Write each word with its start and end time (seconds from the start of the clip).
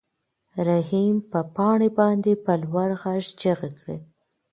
رحیم 0.67 1.15
په 1.31 1.39
پاڼه 1.55 1.89
باندې 1.99 2.31
په 2.45 2.51
لوړ 2.63 2.89
غږ 3.01 3.23
چیغې 3.39 3.69
کړې. 3.79 3.97